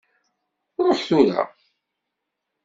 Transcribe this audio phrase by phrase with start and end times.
[0.87, 1.41] Ṛuḥ tura.